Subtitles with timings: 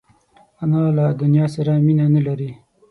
[0.63, 2.51] انا له دنیا سره مینه نه لري